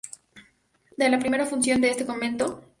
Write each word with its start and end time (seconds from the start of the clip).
I 0.35 0.95
De 0.97 1.09
la 1.09 1.19
primera 1.19 1.45
fundación 1.45 1.79
de 1.79 1.91
este 1.91 2.07
convento 2.07 2.23
en 2.45 2.49
Rio-olmos. 2.49 2.65